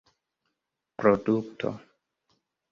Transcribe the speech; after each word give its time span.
produkto 0.97 1.71